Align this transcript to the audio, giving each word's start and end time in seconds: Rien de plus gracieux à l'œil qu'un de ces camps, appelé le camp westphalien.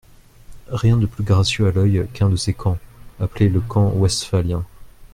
Rien 0.71 0.97
de 0.97 1.05
plus 1.05 1.23
gracieux 1.23 1.67
à 1.67 1.71
l'œil 1.71 2.07
qu'un 2.15 2.27
de 2.29 2.35
ces 2.35 2.55
camps, 2.55 2.79
appelé 3.19 3.49
le 3.49 3.59
camp 3.59 3.91
westphalien. 3.91 4.65